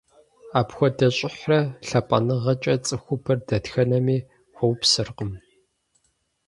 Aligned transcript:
Апхуэдэ 0.59 1.07
щӀыхьрэ 1.17 1.59
лъапӀэныгъэкӀэ 1.87 2.75
цӀыхубэр 2.85 3.37
дэтхэнэми 3.47 4.17
хуэупсэркъым. 4.55 5.31